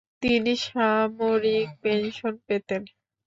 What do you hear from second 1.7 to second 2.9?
Pension পেতেন।